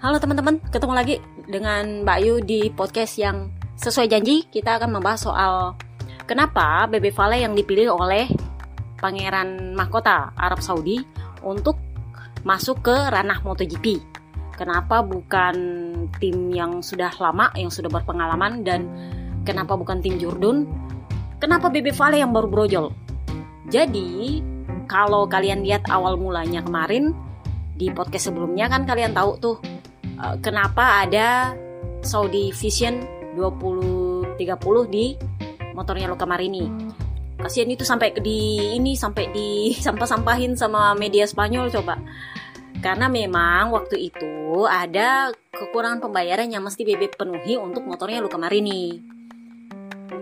Halo 0.00 0.16
teman-teman, 0.16 0.64
ketemu 0.72 0.92
lagi 0.96 1.16
dengan 1.44 2.08
Mbak 2.08 2.18
Yu 2.24 2.34
di 2.40 2.72
podcast 2.72 3.20
yang 3.20 3.52
sesuai 3.76 4.08
janji 4.08 4.48
kita 4.48 4.80
akan 4.80 4.96
membahas 4.96 5.28
soal 5.28 5.76
kenapa 6.24 6.88
BB 6.88 7.12
Vale 7.12 7.44
yang 7.44 7.52
dipilih 7.52 7.92
oleh 7.92 8.24
Pangeran 8.96 9.76
Mahkota 9.76 10.32
Arab 10.40 10.64
Saudi 10.64 11.04
untuk 11.44 11.76
masuk 12.48 12.80
ke 12.80 12.96
ranah 12.96 13.44
MotoGP. 13.44 14.00
Kenapa 14.56 15.04
bukan 15.04 15.56
tim 16.16 16.48
yang 16.48 16.80
sudah 16.80 17.12
lama, 17.20 17.52
yang 17.52 17.68
sudah 17.68 17.92
berpengalaman 17.92 18.64
dan 18.64 18.88
kenapa 19.44 19.76
bukan 19.76 20.00
tim 20.00 20.16
Jurdun? 20.16 20.64
Kenapa 21.36 21.68
BB 21.68 21.92
Vale 21.92 22.24
yang 22.24 22.32
baru 22.32 22.48
brojol? 22.48 22.86
Jadi, 23.68 24.40
kalau 24.88 25.28
kalian 25.28 25.60
lihat 25.60 25.92
awal 25.92 26.16
mulanya 26.16 26.64
kemarin 26.64 27.12
di 27.76 27.92
podcast 27.92 28.32
sebelumnya 28.32 28.64
kan 28.72 28.88
kalian 28.88 29.12
tahu 29.12 29.36
tuh 29.36 29.79
uh, 30.20 30.36
kenapa 30.44 31.02
ada 31.08 31.56
Saudi 32.04 32.52
Vision 32.52 33.00
2030 33.36 34.36
di 34.92 35.16
motornya 35.72 36.10
Luka 36.10 36.28
Marini. 36.28 36.68
Kasihan 37.40 37.72
itu 37.72 37.88
sampai 37.88 38.12
di 38.20 38.76
ini 38.76 38.92
sampai 38.92 39.32
di 39.32 39.48
sampah-sampahin 39.86 40.54
sama 40.56 40.92
media 40.92 41.24
Spanyol 41.24 41.72
coba. 41.72 41.96
Karena 42.80 43.12
memang 43.12 43.76
waktu 43.76 44.08
itu 44.08 44.64
ada 44.64 45.28
kekurangan 45.52 46.00
pembayaran 46.00 46.48
yang 46.48 46.64
mesti 46.64 46.80
BB 46.80 47.12
penuhi 47.12 47.60
untuk 47.60 47.84
motornya 47.84 48.24
Luka 48.24 48.40
Marini. 48.40 48.96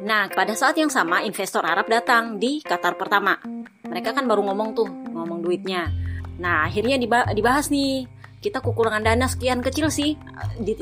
Nah, 0.03 0.27
pada 0.27 0.53
saat 0.59 0.75
yang 0.75 0.91
sama 0.91 1.23
investor 1.23 1.63
Arab 1.63 1.87
datang 1.87 2.37
di 2.43 2.59
Qatar 2.59 2.99
pertama. 2.99 3.39
Mereka 3.87 4.11
kan 4.11 4.27
baru 4.27 4.43
ngomong 4.51 4.75
tuh, 4.75 4.91
ngomong 4.91 5.39
duitnya. 5.39 5.87
Nah, 6.43 6.67
akhirnya 6.67 6.99
dibahas 7.31 7.71
nih, 7.71 8.18
kita 8.39 8.63
kekurangan 8.63 9.03
dana 9.03 9.27
sekian 9.27 9.59
kecil 9.59 9.91
sih, 9.91 10.15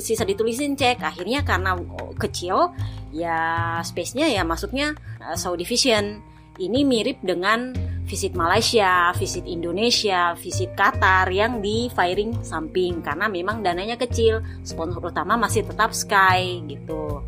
sisa 0.00 0.24
ditulisin 0.28 0.76
cek. 0.76 1.00
Akhirnya 1.00 1.40
karena 1.40 1.76
kecil, 2.20 2.76
ya 3.12 3.80
space-nya 3.80 4.28
ya 4.28 4.44
masuknya 4.44 4.92
uh, 5.24 5.36
Saudi 5.36 5.64
Vision. 5.64 6.20
Ini 6.56 6.88
mirip 6.88 7.20
dengan 7.20 7.76
visit 8.08 8.32
Malaysia, 8.32 9.12
visit 9.12 9.44
Indonesia, 9.44 10.32
visit 10.40 10.72
Qatar 10.72 11.28
yang 11.28 11.60
di 11.60 11.92
firing 11.92 12.40
samping 12.40 13.04
karena 13.04 13.28
memang 13.28 13.60
dananya 13.60 14.00
kecil. 14.00 14.40
Sponsor 14.64 15.04
utama 15.04 15.36
masih 15.36 15.68
tetap 15.68 15.92
Sky 15.92 16.64
gitu 16.64 17.20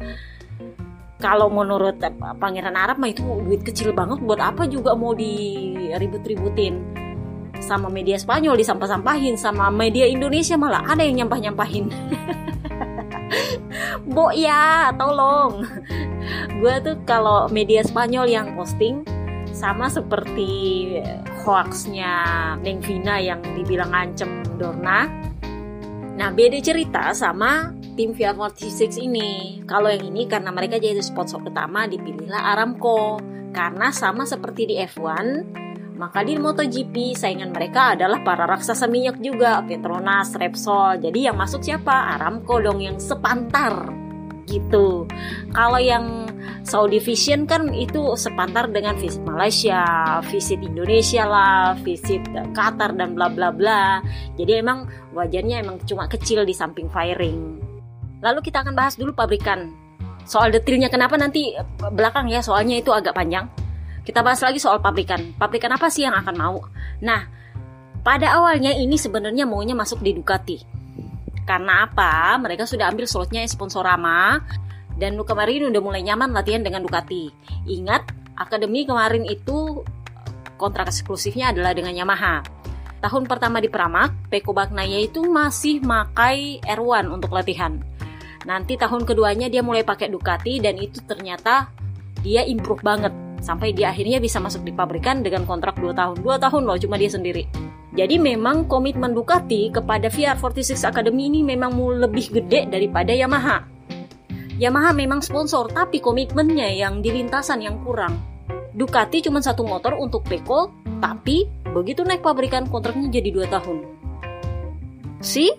kalau 1.18 1.50
menurut 1.50 1.98
pangeran 2.38 2.78
Arab 2.78 3.02
mah 3.02 3.10
itu 3.10 3.26
duit 3.42 3.66
kecil 3.66 3.90
banget 3.90 4.22
buat 4.22 4.38
apa 4.38 4.70
juga 4.70 4.94
mau 4.94 5.12
diribut-ributin 5.18 6.97
sama 7.60 7.90
media 7.92 8.16
Spanyol 8.16 8.58
disampah-sampahin 8.58 9.36
sama 9.36 9.68
media 9.68 10.06
Indonesia 10.06 10.54
malah 10.54 10.84
ada 10.86 11.02
yang 11.04 11.24
nyampah-nyampahin 11.24 11.90
Bo 14.14 14.32
ya 14.32 14.92
tolong 14.96 15.66
gue 16.58 16.74
tuh 16.84 16.96
kalau 17.06 17.46
media 17.48 17.84
Spanyol 17.84 18.26
yang 18.28 18.46
posting 18.58 19.04
sama 19.52 19.90
seperti 19.90 20.50
hoaxnya 21.42 22.14
Neng 22.62 22.82
Vina 22.84 23.18
yang 23.18 23.42
dibilang 23.56 23.90
ancem 23.90 24.44
Dorna 24.56 25.08
nah 26.18 26.34
beda 26.34 26.58
cerita 26.58 27.14
sama 27.14 27.78
tim 27.98 28.14
VR46 28.14 29.02
ini. 29.02 29.58
Kalau 29.66 29.90
yang 29.90 30.06
ini 30.06 30.30
karena 30.30 30.54
mereka 30.54 30.78
jadi 30.78 31.02
sponsor 31.02 31.42
utama 31.42 31.90
dipilihlah 31.90 32.54
Aramco. 32.54 33.18
Karena 33.50 33.90
sama 33.90 34.22
seperti 34.22 34.70
di 34.70 34.74
F1, 34.78 35.42
maka 35.98 36.22
di 36.22 36.38
MotoGP 36.38 37.18
saingan 37.18 37.50
mereka 37.50 37.98
adalah 37.98 38.22
para 38.22 38.46
raksasa 38.46 38.86
minyak 38.86 39.18
juga, 39.18 39.60
Petronas, 39.66 40.30
Repsol. 40.38 41.02
Jadi 41.02 41.26
yang 41.26 41.34
masuk 41.34 41.60
siapa? 41.66 42.14
Aramco 42.14 42.62
dong 42.62 42.78
yang 42.78 43.02
sepantar 43.02 43.90
gitu. 44.46 45.04
Kalau 45.52 45.76
yang 45.76 46.30
Saudi 46.64 47.02
Vision 47.02 47.44
kan 47.44 47.74
itu 47.74 48.16
sepantar 48.16 48.70
dengan 48.70 48.96
visit 48.96 49.20
Malaysia, 49.26 49.84
visit 50.30 50.62
Indonesia 50.62 51.26
lah, 51.26 51.76
visit 51.82 52.24
Qatar 52.56 52.96
dan 52.96 53.18
bla 53.18 53.28
bla 53.28 53.52
bla. 53.52 53.98
Jadi 54.38 54.52
emang 54.54 54.88
wajarnya 55.12 55.66
emang 55.66 55.82
cuma 55.84 56.08
kecil 56.08 56.46
di 56.46 56.54
samping 56.56 56.88
firing. 56.88 57.60
Lalu 58.22 58.40
kita 58.40 58.62
akan 58.62 58.74
bahas 58.78 58.94
dulu 58.94 59.12
pabrikan. 59.12 59.74
Soal 60.28 60.52
detailnya 60.52 60.92
kenapa 60.92 61.16
nanti 61.16 61.56
belakang 61.92 62.28
ya, 62.28 62.44
soalnya 62.44 62.78
itu 62.78 62.92
agak 62.92 63.16
panjang. 63.16 63.48
Kita 64.08 64.24
bahas 64.24 64.40
lagi 64.40 64.56
soal 64.56 64.80
pabrikan. 64.80 65.36
Pabrikan 65.36 65.76
apa 65.76 65.92
sih 65.92 66.08
yang 66.08 66.16
akan 66.16 66.32
mau? 66.32 66.64
Nah, 67.04 67.28
pada 68.00 68.40
awalnya 68.40 68.72
ini 68.72 68.96
sebenarnya 68.96 69.44
maunya 69.44 69.76
masuk 69.76 70.00
di 70.00 70.16
Ducati. 70.16 70.56
Karena 71.44 71.84
apa? 71.84 72.40
Mereka 72.40 72.64
sudah 72.64 72.88
ambil 72.88 73.04
slotnya 73.04 73.44
Sponsorama 73.44 74.40
dan 74.96 75.12
kemarin 75.20 75.68
udah 75.68 75.82
mulai 75.84 76.00
nyaman 76.00 76.32
latihan 76.32 76.64
dengan 76.64 76.88
Ducati. 76.88 77.28
Ingat, 77.68 78.32
akademi 78.32 78.88
kemarin 78.88 79.28
itu 79.28 79.84
kontrak 80.56 80.88
eksklusifnya 80.88 81.52
adalah 81.52 81.76
dengan 81.76 81.92
Yamaha. 81.92 82.40
Tahun 83.04 83.28
pertama 83.28 83.60
di 83.60 83.68
Pramak, 83.68 84.32
Peko 84.32 84.56
Bagnaya 84.56 85.04
itu 85.04 85.20
masih 85.28 85.84
makai 85.84 86.64
R1 86.64 87.12
untuk 87.12 87.36
latihan. 87.36 87.76
Nanti 88.48 88.80
tahun 88.80 89.04
keduanya 89.04 89.52
dia 89.52 89.60
mulai 89.60 89.84
pakai 89.84 90.08
Ducati 90.08 90.64
dan 90.64 90.80
itu 90.80 91.04
ternyata 91.04 91.68
dia 92.24 92.48
improve 92.48 92.80
banget 92.80 93.27
sampai 93.40 93.74
dia 93.74 93.90
akhirnya 93.90 94.18
bisa 94.18 94.38
masuk 94.42 94.62
di 94.66 94.72
pabrikan 94.74 95.22
dengan 95.22 95.46
kontrak 95.46 95.78
2 95.78 95.94
tahun. 95.94 96.16
2 96.22 96.44
tahun 96.44 96.62
loh 96.66 96.78
cuma 96.78 96.98
dia 96.98 97.10
sendiri. 97.10 97.46
Jadi 97.98 98.20
memang 98.20 98.70
komitmen 98.70 99.10
Ducati 99.10 99.74
kepada 99.74 100.06
VR46 100.06 100.86
Academy 100.86 101.26
ini 101.26 101.40
memang 101.42 101.74
lebih 101.74 102.30
gede 102.30 102.70
daripada 102.70 103.10
Yamaha. 103.10 103.66
Yamaha 104.58 104.90
memang 104.94 105.22
sponsor 105.22 105.70
tapi 105.70 105.98
komitmennya 105.98 106.70
yang 106.74 107.02
di 107.02 107.10
lintasan 107.10 107.62
yang 107.62 107.82
kurang. 107.82 108.18
Ducati 108.74 109.22
cuma 109.26 109.42
satu 109.42 109.66
motor 109.66 109.98
untuk 109.98 110.22
Peko, 110.26 110.70
tapi 111.02 111.46
begitu 111.74 112.06
naik 112.06 112.22
pabrikan 112.22 112.70
kontraknya 112.70 113.10
jadi 113.10 113.30
2 113.34 113.54
tahun. 113.54 113.78
Si 115.18 115.50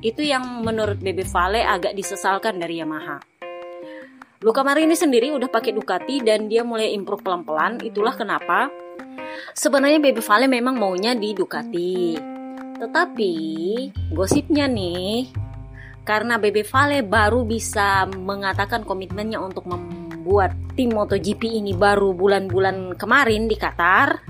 itu 0.00 0.24
yang 0.24 0.64
menurut 0.64 0.96
BB 0.96 1.28
Vale 1.28 1.60
agak 1.60 1.92
disesalkan 1.92 2.56
dari 2.56 2.80
Yamaha. 2.80 3.29
Luka 4.40 4.64
Marini 4.64 4.96
sendiri 4.96 5.36
udah 5.36 5.52
pakai 5.52 5.76
Ducati 5.76 6.24
dan 6.24 6.48
dia 6.48 6.64
mulai 6.64 6.96
improve 6.96 7.20
pelan-pelan. 7.20 7.76
Itulah 7.84 8.16
kenapa 8.16 8.72
sebenarnya 9.52 10.00
BB 10.00 10.24
Vale 10.24 10.48
memang 10.48 10.80
maunya 10.80 11.12
di 11.12 11.36
Ducati. 11.36 12.16
Tetapi 12.80 13.34
gosipnya 14.16 14.64
nih, 14.64 15.28
karena 16.08 16.40
BB 16.40 16.64
Vale 16.72 17.04
baru 17.04 17.44
bisa 17.44 18.08
mengatakan 18.08 18.80
komitmennya 18.88 19.44
untuk 19.44 19.68
membuat 19.68 20.56
tim 20.72 20.96
MotoGP 20.96 21.60
ini 21.60 21.76
baru 21.76 22.16
bulan-bulan 22.16 22.96
kemarin 22.96 23.44
di 23.44 23.60
Qatar, 23.60 24.24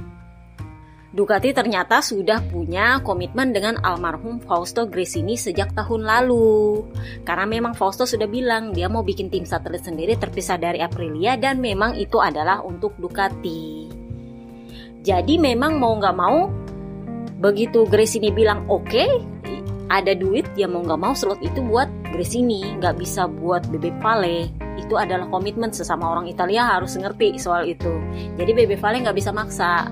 Ducati 1.10 1.50
ternyata 1.50 1.98
sudah 1.98 2.38
punya 2.38 3.02
komitmen 3.02 3.50
dengan 3.50 3.82
almarhum 3.82 4.38
Fausto 4.38 4.86
Gresini 4.86 5.34
sejak 5.34 5.74
tahun 5.74 6.06
lalu. 6.06 6.86
Karena 7.26 7.50
memang 7.50 7.74
Fausto 7.74 8.06
sudah 8.06 8.30
bilang 8.30 8.70
dia 8.70 8.86
mau 8.86 9.02
bikin 9.02 9.26
tim 9.26 9.42
satelit 9.42 9.82
sendiri 9.82 10.14
terpisah 10.14 10.54
dari 10.54 10.78
Aprilia 10.78 11.34
dan 11.34 11.58
memang 11.58 11.98
itu 11.98 12.22
adalah 12.22 12.62
untuk 12.62 12.94
Ducati. 12.94 13.90
Jadi 15.02 15.34
memang 15.34 15.82
mau 15.82 15.98
nggak 15.98 16.14
mau, 16.14 16.46
begitu 17.42 17.90
Gresini 17.90 18.30
bilang 18.30 18.70
oke, 18.70 18.86
okay, 18.86 19.10
ada 19.90 20.14
duit 20.14 20.46
ya 20.54 20.70
mau 20.70 20.86
nggak 20.86 21.00
mau 21.00 21.14
slot 21.18 21.42
itu 21.42 21.58
buat 21.66 21.90
Gresini, 22.14 22.78
nggak 22.78 23.02
bisa 23.02 23.26
buat 23.26 23.66
Bebe 23.66 23.90
Vale. 23.98 24.46
Itu 24.78 24.94
adalah 24.94 25.26
komitmen 25.26 25.74
sesama 25.74 26.06
orang 26.14 26.30
Italia 26.30 26.70
harus 26.70 26.94
ngerti 26.94 27.34
soal 27.34 27.66
itu. 27.66 27.98
Jadi 28.38 28.50
Bebe 28.54 28.78
Vale 28.78 29.02
nggak 29.02 29.18
bisa 29.18 29.34
maksa 29.34 29.90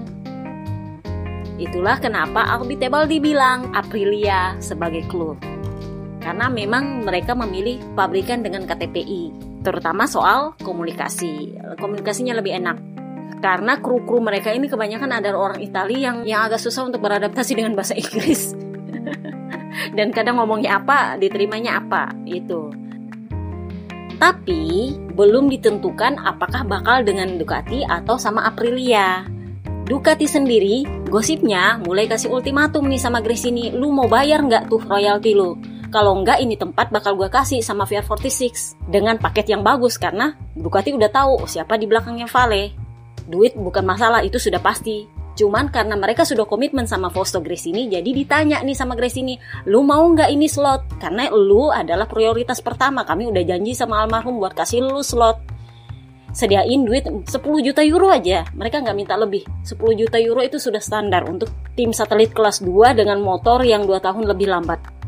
Itulah 1.59 1.99
kenapa 1.99 2.47
Albitebal 2.55 3.11
dibilang 3.11 3.75
Aprilia 3.75 4.55
sebagai 4.63 5.03
klub. 5.11 5.43
Karena 6.23 6.47
memang 6.47 7.03
mereka 7.03 7.35
memilih 7.35 7.83
pabrikan 7.99 8.47
dengan 8.47 8.63
KTPI, 8.63 9.35
terutama 9.67 10.07
soal 10.07 10.55
komunikasi. 10.63 11.59
Komunikasinya 11.83 12.39
lebih 12.39 12.63
enak. 12.63 12.79
Karena 13.43 13.79
kru-kru 13.79 14.23
mereka 14.23 14.55
ini 14.55 14.71
kebanyakan 14.71 15.19
adalah 15.19 15.51
orang 15.51 15.61
Italia 15.63 16.11
yang 16.11 16.17
yang 16.23 16.41
agak 16.47 16.63
susah 16.63 16.87
untuk 16.87 17.03
beradaptasi 17.03 17.59
dengan 17.59 17.75
bahasa 17.75 17.99
Inggris. 17.99 18.55
Dan 19.99 20.15
kadang 20.15 20.39
ngomongnya 20.39 20.79
apa, 20.79 21.19
diterimanya 21.19 21.83
apa, 21.83 22.15
itu. 22.27 22.71
Tapi 24.19 24.95
belum 25.15 25.47
ditentukan 25.47 26.19
apakah 26.23 26.67
bakal 26.67 27.07
dengan 27.07 27.39
Ducati 27.39 27.87
atau 27.87 28.19
sama 28.19 28.47
Aprilia. 28.47 29.38
Ducati 29.89 30.29
sendiri, 30.29 30.85
gosipnya 31.09 31.81
mulai 31.81 32.05
kasih 32.05 32.29
ultimatum 32.29 32.85
nih 32.93 33.01
sama 33.01 33.25
Gresini, 33.25 33.73
lu 33.73 33.89
mau 33.89 34.05
bayar 34.05 34.45
nggak 34.45 34.69
tuh 34.69 34.85
royalti 34.85 35.33
lu? 35.33 35.57
Kalau 35.89 36.13
nggak 36.21 36.45
ini 36.45 36.61
tempat 36.61 36.93
bakal 36.93 37.17
gue 37.17 37.33
kasih 37.33 37.65
sama 37.65 37.89
VR46 37.89 38.77
dengan 38.85 39.17
paket 39.17 39.49
yang 39.49 39.65
bagus 39.65 39.97
karena 39.97 40.37
Ducati 40.53 40.93
udah 40.93 41.09
tahu 41.09 41.49
siapa 41.49 41.81
di 41.81 41.89
belakangnya 41.89 42.29
Vale. 42.29 42.77
Duit 43.25 43.57
bukan 43.57 43.81
masalah 43.89 44.21
itu 44.21 44.37
sudah 44.37 44.61
pasti. 44.61 45.09
Cuman 45.41 45.73
karena 45.73 45.97
mereka 45.97 46.29
sudah 46.29 46.45
komitmen 46.45 46.85
sama 46.85 47.09
Fausto 47.09 47.41
Grace 47.41 47.73
ini, 47.73 47.89
jadi 47.89 48.13
ditanya 48.13 48.61
nih 48.61 48.77
sama 48.77 48.93
Grace 48.93 49.17
ini, 49.17 49.41
lu 49.65 49.81
mau 49.81 50.05
nggak 50.05 50.29
ini 50.29 50.53
slot? 50.53 51.01
Karena 51.01 51.33
lu 51.33 51.73
adalah 51.73 52.05
prioritas 52.05 52.61
pertama. 52.61 53.09
Kami 53.09 53.33
udah 53.33 53.41
janji 53.41 53.73
sama 53.73 54.05
almarhum 54.05 54.37
buat 54.37 54.53
kasih 54.53 54.85
lu 54.85 55.01
slot. 55.01 55.58
Sediain 56.33 56.85
duit 56.85 57.09
10 57.09 57.29
juta 57.65 57.81
euro 57.81 58.13
aja. 58.13 58.45
Mereka 58.53 58.85
nggak 58.85 58.97
minta 58.97 59.15
lebih. 59.17 59.43
10 59.65 59.79
juta 59.97 60.21
euro 60.21 60.45
itu 60.45 60.61
sudah 60.61 60.81
standar 60.81 61.25
untuk 61.25 61.49
tim 61.73 61.91
satelit 61.91 62.37
kelas 62.37 62.61
2 62.61 62.93
dengan 62.93 63.19
motor 63.25 63.65
yang 63.65 63.89
2 63.89 63.97
tahun 63.99 64.29
lebih 64.29 64.49
lambat. 64.53 64.99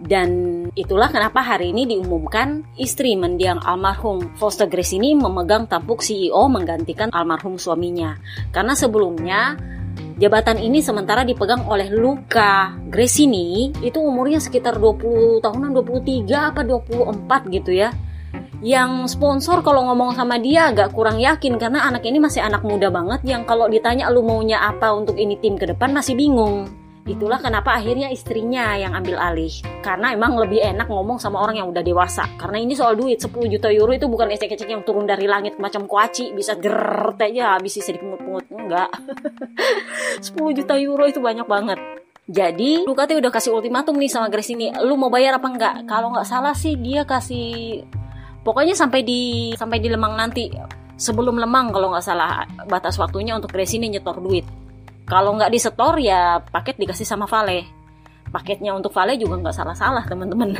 Dan 0.00 0.64
itulah 0.72 1.12
kenapa 1.12 1.44
hari 1.44 1.76
ini 1.76 1.84
diumumkan 1.84 2.64
istri 2.80 3.20
mendiang 3.20 3.60
almarhum 3.60 4.32
Foster 4.40 4.64
Grace 4.64 4.96
ini 4.96 5.12
memegang 5.12 5.68
tampuk 5.68 6.00
CEO 6.00 6.48
menggantikan 6.48 7.12
almarhum 7.12 7.60
suaminya. 7.60 8.16
Karena 8.48 8.72
sebelumnya 8.72 9.60
jabatan 10.16 10.56
ini 10.56 10.80
sementara 10.80 11.20
dipegang 11.20 11.68
oleh 11.68 11.92
Luca 11.92 12.72
Grace 12.88 13.20
ini 13.20 13.76
itu 13.84 14.00
umurnya 14.00 14.40
sekitar 14.40 14.80
20 14.80 15.44
tahunan 15.44 15.70
23 15.78 16.48
apa 16.48 16.64
24 16.64 17.56
gitu 17.60 17.72
ya 17.76 17.92
yang 18.60 19.08
sponsor 19.08 19.64
kalau 19.64 19.88
ngomong 19.88 20.12
sama 20.12 20.36
dia 20.36 20.68
agak 20.68 20.92
kurang 20.92 21.16
yakin 21.16 21.56
karena 21.56 21.88
anak 21.88 22.04
ini 22.04 22.20
masih 22.20 22.44
anak 22.44 22.60
muda 22.60 22.92
banget 22.92 23.24
yang 23.24 23.42
kalau 23.48 23.64
ditanya 23.72 24.12
lu 24.12 24.20
maunya 24.20 24.60
apa 24.60 24.92
untuk 24.92 25.16
ini 25.16 25.40
tim 25.40 25.56
ke 25.56 25.64
depan 25.64 25.96
masih 25.96 26.12
bingung 26.12 26.68
Itulah 27.08 27.40
kenapa 27.40 27.74
akhirnya 27.80 28.12
istrinya 28.12 28.76
yang 28.76 28.92
ambil 28.92 29.16
alih. 29.16 29.50
Karena 29.80 30.12
emang 30.12 30.36
lebih 30.36 30.60
enak 30.60 30.86
ngomong 30.86 31.16
sama 31.16 31.40
orang 31.40 31.58
yang 31.58 31.68
udah 31.72 31.80
dewasa. 31.80 32.28
Karena 32.36 32.60
ini 32.60 32.76
soal 32.76 32.94
duit 32.94 33.16
10 33.18 33.34
juta 33.48 33.72
euro 33.72 33.90
itu 33.90 34.04
bukan 34.04 34.28
ecek-ecek 34.30 34.68
yang 34.68 34.84
turun 34.84 35.08
dari 35.08 35.24
langit 35.24 35.56
macam 35.56 35.88
kuaci 35.88 36.36
bisa 36.36 36.54
geret 36.60 37.18
aja 37.18 37.56
habis 37.56 37.80
sisa 37.80 37.96
dipungut-pungut. 37.96 38.46
Enggak. 38.52 38.92
10 40.28 40.58
juta 40.60 40.76
euro 40.76 41.08
itu 41.08 41.18
banyak 41.18 41.48
banget. 41.48 41.80
Jadi 42.30 42.86
Ducati 42.86 43.18
udah 43.18 43.32
kasih 43.32 43.58
ultimatum 43.58 43.98
nih 43.98 44.06
sama 44.06 44.30
Grace 44.30 44.54
ini, 44.54 44.70
lu 44.86 44.94
mau 44.94 45.10
bayar 45.10 45.42
apa 45.42 45.50
enggak? 45.50 45.74
Kalau 45.90 46.14
nggak 46.14 46.28
salah 46.28 46.54
sih 46.54 46.78
dia 46.78 47.02
kasih 47.02 47.82
pokoknya 48.42 48.74
sampai 48.76 49.00
di 49.04 49.52
sampai 49.54 49.78
di 49.80 49.88
Lemang 49.88 50.14
nanti. 50.16 50.50
Sebelum 51.00 51.40
Lemang 51.40 51.72
kalau 51.72 51.96
nggak 51.96 52.04
salah 52.04 52.44
batas 52.68 53.00
waktunya 53.00 53.32
untuk 53.32 53.52
Grace 53.52 53.72
ini 53.72 53.88
nyetor 53.88 54.20
duit. 54.20 54.44
Kalau 55.08 55.34
nggak 55.34 55.50
disetor 55.50 55.96
ya 55.96 56.38
paket 56.44 56.76
dikasih 56.76 57.08
sama 57.08 57.24
Vale. 57.24 57.64
Paketnya 58.30 58.76
untuk 58.76 58.94
Vale 58.94 59.18
juga 59.18 59.42
nggak 59.42 59.56
salah-salah 59.56 60.04
teman-teman. 60.06 60.54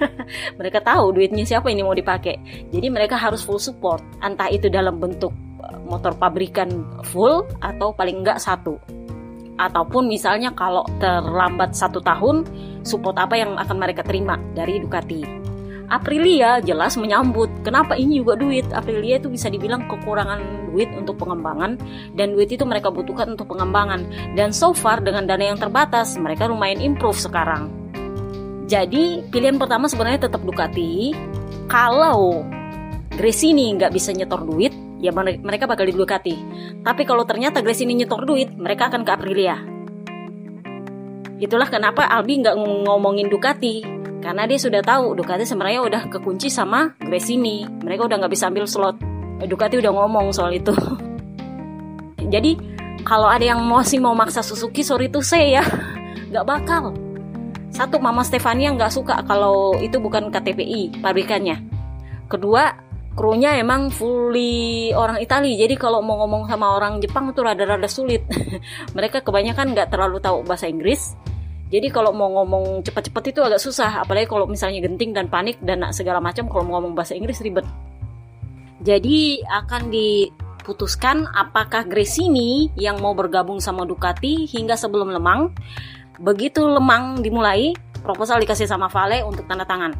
Mereka 0.58 0.80
tahu 0.80 1.12
duitnya 1.12 1.44
siapa 1.44 1.68
ini 1.68 1.84
mau 1.84 1.92
dipakai. 1.92 2.64
Jadi 2.72 2.88
mereka 2.88 3.20
harus 3.20 3.44
full 3.44 3.60
support. 3.60 4.00
Entah 4.24 4.48
itu 4.48 4.72
dalam 4.72 4.96
bentuk 4.96 5.34
eh, 5.60 5.76
motor 5.84 6.16
pabrikan 6.16 6.70
full 7.12 7.44
atau 7.60 7.92
paling 7.92 8.24
nggak 8.24 8.40
satu. 8.40 8.80
Ataupun 9.60 10.08
misalnya 10.08 10.56
kalau 10.56 10.80
terlambat 10.96 11.76
satu 11.76 12.00
tahun 12.00 12.48
support 12.88 13.20
apa 13.20 13.36
yang 13.36 13.60
akan 13.60 13.76
mereka 13.76 14.00
terima 14.00 14.40
dari 14.56 14.80
Ducati 14.80 15.49
Aprilia 15.90 16.62
jelas 16.62 16.94
menyambut. 16.94 17.50
Kenapa 17.66 17.98
ini 17.98 18.22
juga 18.22 18.38
duit? 18.38 18.62
Aprilia 18.70 19.18
itu 19.18 19.26
bisa 19.26 19.50
dibilang 19.50 19.90
kekurangan 19.90 20.70
duit 20.70 20.86
untuk 20.94 21.18
pengembangan 21.18 21.74
dan 22.14 22.30
duit 22.30 22.46
itu 22.46 22.62
mereka 22.62 22.94
butuhkan 22.94 23.34
untuk 23.34 23.50
pengembangan. 23.50 24.06
Dan 24.38 24.54
so 24.54 24.70
far 24.70 25.02
dengan 25.02 25.26
dana 25.26 25.50
yang 25.50 25.58
terbatas, 25.58 26.14
mereka 26.14 26.46
lumayan 26.46 26.78
improve 26.78 27.18
sekarang. 27.18 27.66
Jadi 28.70 29.26
pilihan 29.34 29.58
pertama 29.58 29.90
sebenarnya 29.90 30.30
tetap 30.30 30.46
Ducati. 30.46 31.10
Kalau 31.66 32.46
Gresini 33.10 33.74
nggak 33.74 33.90
bisa 33.90 34.14
nyetor 34.14 34.46
duit, 34.46 34.70
ya 35.02 35.10
mereka 35.18 35.66
bakal 35.66 35.90
di 35.90 35.94
Ducati. 35.98 36.34
Tapi 36.86 37.02
kalau 37.02 37.26
ternyata 37.26 37.66
Gresini 37.66 37.98
nyetor 37.98 38.22
duit, 38.22 38.54
mereka 38.54 38.94
akan 38.94 39.02
ke 39.02 39.10
Aprilia. 39.10 39.58
Itulah 41.42 41.66
kenapa 41.66 42.06
Albi 42.06 42.46
nggak 42.46 42.54
ngomongin 42.86 43.26
Ducati, 43.26 43.82
karena 44.20 44.44
dia 44.44 44.60
sudah 44.60 44.84
tahu 44.84 45.16
Ducati 45.16 45.48
sebenarnya 45.48 45.80
udah 45.80 46.02
kekunci 46.12 46.52
sama 46.52 46.92
Gresini 47.00 47.64
mereka 47.80 48.04
udah 48.04 48.20
nggak 48.20 48.32
bisa 48.32 48.52
ambil 48.52 48.68
slot. 48.68 49.00
Eh, 49.40 49.48
Ducati 49.48 49.80
udah 49.80 49.92
ngomong 49.96 50.28
soal 50.36 50.52
itu. 50.52 50.76
Jadi 52.34 52.52
kalau 53.00 53.26
ada 53.26 53.42
yang 53.42 53.64
masih 53.64 53.96
mau 53.96 54.12
maksa 54.12 54.44
Suzuki 54.44 54.84
sorry 54.84 55.08
tuh 55.08 55.24
saya 55.24 55.60
ya 55.60 55.64
nggak 56.30 56.46
bakal. 56.46 56.92
Satu 57.72 57.96
Mama 57.96 58.20
Stefania 58.20 58.76
nggak 58.76 58.92
suka 58.92 59.24
kalau 59.24 59.72
itu 59.80 59.96
bukan 59.96 60.28
KTPI 60.28 61.00
pabrikannya. 61.00 61.56
Kedua 62.28 62.76
krunya 63.16 63.56
emang 63.56 63.88
fully 63.88 64.92
orang 64.94 65.18
Italia 65.18 65.66
jadi 65.66 65.74
kalau 65.80 65.98
mau 66.04 66.20
ngomong 66.22 66.46
sama 66.46 66.76
orang 66.76 67.00
Jepang 67.00 67.32
itu 67.32 67.40
rada-rada 67.40 67.88
sulit. 67.88 68.20
Mereka 68.96 69.24
kebanyakan 69.24 69.72
nggak 69.72 69.88
terlalu 69.88 70.20
tahu 70.20 70.44
bahasa 70.44 70.68
Inggris 70.68 71.16
jadi 71.70 71.86
kalau 71.94 72.10
mau 72.10 72.26
ngomong 72.42 72.82
cepat-cepat 72.82 73.30
itu 73.30 73.40
agak 73.46 73.62
susah, 73.62 74.02
apalagi 74.02 74.26
kalau 74.26 74.50
misalnya 74.50 74.82
genting 74.82 75.14
dan 75.14 75.30
panik 75.30 75.54
dan 75.62 75.86
segala 75.94 76.18
macam 76.18 76.50
kalau 76.50 76.66
mau 76.66 76.82
ngomong 76.82 76.98
bahasa 76.98 77.14
Inggris 77.14 77.38
ribet. 77.46 77.62
Jadi 78.82 79.38
akan 79.46 79.86
diputuskan 79.86 81.30
apakah 81.30 81.86
Gresini 81.86 82.74
yang 82.74 82.98
mau 82.98 83.14
bergabung 83.14 83.62
sama 83.62 83.86
Ducati 83.86 84.50
hingga 84.50 84.74
sebelum 84.74 85.14
Lemang. 85.14 85.54
Begitu 86.18 86.66
Lemang 86.66 87.22
dimulai, 87.22 87.70
proposal 88.02 88.42
dikasih 88.42 88.66
sama 88.66 88.90
Vale 88.90 89.22
untuk 89.22 89.46
tanda 89.46 89.62
tangan. 89.62 89.94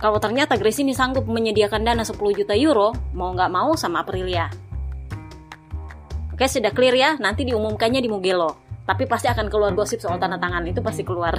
Kalau 0.00 0.16
ternyata 0.16 0.56
Gresini 0.56 0.96
sanggup 0.96 1.28
menyediakan 1.28 1.84
dana 1.84 2.08
10 2.08 2.16
juta 2.32 2.56
euro, 2.56 2.96
mau 3.12 3.36
nggak 3.36 3.52
mau 3.52 3.76
sama 3.76 4.00
Aprilia. 4.00 4.48
Oke, 6.32 6.48
sudah 6.48 6.72
clear 6.72 6.96
ya. 6.96 7.10
Nanti 7.20 7.44
diumumkannya 7.44 8.00
di 8.00 8.08
Mugello 8.08 8.61
tapi 8.92 9.08
pasti 9.08 9.24
akan 9.24 9.48
keluar 9.48 9.72
gosip 9.72 10.04
soal 10.04 10.20
tanda 10.20 10.36
tangan 10.36 10.68
itu 10.68 10.84
pasti 10.84 11.00
keluar. 11.00 11.32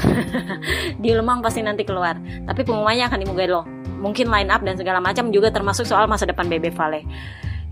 Di 1.02 1.14
Lemang 1.14 1.46
pasti 1.46 1.62
nanti 1.62 1.86
keluar. 1.86 2.18
Tapi 2.18 2.66
pengumumannya 2.66 3.06
akan 3.06 3.20
di 3.22 3.30
Mugello 3.30 3.84
mungkin 4.04 4.28
line 4.28 4.52
up 4.52 4.60
dan 4.66 4.76
segala 4.76 5.00
macam 5.00 5.32
juga 5.32 5.48
termasuk 5.48 5.88
soal 5.88 6.12
masa 6.12 6.28
depan 6.28 6.52
Bebe 6.52 6.76
Vale. 6.76 7.08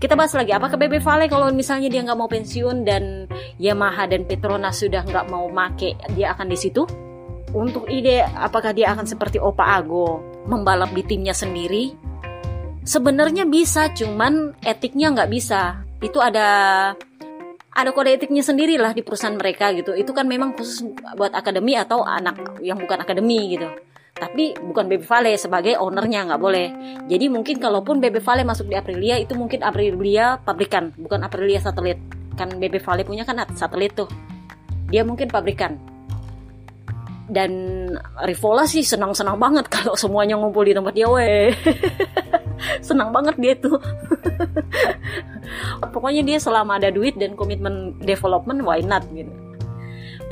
Kita 0.00 0.16
bahas 0.16 0.32
lagi 0.32 0.56
apakah 0.56 0.80
Bebe 0.80 1.02
Vale 1.02 1.28
kalau 1.28 1.52
misalnya 1.52 1.92
dia 1.92 2.00
nggak 2.00 2.16
mau 2.16 2.30
pensiun 2.30 2.88
dan 2.88 3.28
Yamaha 3.60 4.08
dan 4.08 4.24
Petronas 4.24 4.80
sudah 4.80 5.04
nggak 5.04 5.28
mau 5.28 5.50
make 5.52 5.98
dia 6.16 6.32
akan 6.32 6.48
di 6.48 6.56
situ? 6.56 6.88
Untuk 7.52 7.90
ide 7.92 8.24
apakah 8.24 8.72
dia 8.72 8.96
akan 8.96 9.04
seperti 9.04 9.36
Opa 9.36 9.76
Ago 9.76 10.24
membalap 10.48 10.94
di 10.96 11.04
timnya 11.04 11.36
sendiri? 11.36 11.92
Sebenarnya 12.82 13.44
bisa 13.44 13.92
cuman 13.92 14.56
etiknya 14.64 15.12
nggak 15.12 15.30
bisa. 15.30 15.84
Itu 16.02 16.18
ada 16.18 16.90
ada 17.72 17.90
kode 17.96 18.12
etiknya 18.12 18.44
sendiri 18.44 18.76
lah 18.76 18.92
di 18.92 19.00
perusahaan 19.00 19.32
mereka 19.32 19.72
gitu. 19.72 19.96
Itu 19.96 20.12
kan 20.12 20.28
memang 20.28 20.52
khusus 20.52 20.84
buat 21.16 21.32
akademi 21.32 21.72
atau 21.72 22.04
anak 22.04 22.60
yang 22.60 22.76
bukan 22.76 23.00
akademi 23.00 23.56
gitu. 23.56 23.68
Tapi 24.12 24.54
bukan 24.60 24.92
BB 24.92 25.08
Vale 25.08 25.32
sebagai 25.40 25.80
ownernya 25.80 26.28
nggak 26.28 26.40
boleh. 26.40 26.68
Jadi 27.08 27.32
mungkin 27.32 27.56
kalaupun 27.56 27.98
BB 27.98 28.20
Vale 28.20 28.44
masuk 28.44 28.68
di 28.68 28.76
Aprilia 28.76 29.16
itu 29.16 29.32
mungkin 29.32 29.64
Aprilia 29.64 30.36
pabrikan, 30.36 30.92
bukan 31.00 31.24
Aprilia 31.24 31.58
satelit. 31.64 31.96
Kan 32.36 32.60
BB 32.60 32.76
Vale 32.84 33.02
punya 33.08 33.24
kan 33.24 33.40
satelit 33.56 33.96
tuh. 33.96 34.08
Dia 34.92 35.02
mungkin 35.02 35.32
pabrikan. 35.32 35.80
Dan 37.32 37.52
Rivola 38.28 38.68
sih 38.68 38.84
senang-senang 38.84 39.40
banget 39.40 39.64
kalau 39.80 39.96
semuanya 39.96 40.36
ngumpul 40.36 40.68
di 40.68 40.76
tempat 40.76 40.92
dia, 40.92 41.08
weh. 41.08 41.48
senang 42.88 43.10
banget 43.10 43.34
dia 43.38 43.54
tuh 43.58 43.78
pokoknya 45.92 46.24
dia 46.24 46.38
selama 46.40 46.80
ada 46.80 46.88
duit 46.88 47.14
dan 47.20 47.36
komitmen 47.36 47.94
development 48.00 48.64
why 48.64 48.80
not 48.80 49.04
gitu. 49.12 49.30